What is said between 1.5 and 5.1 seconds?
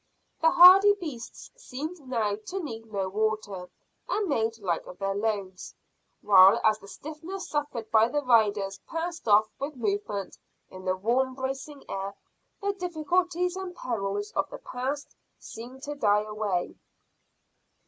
seemed now to need no water, and made light of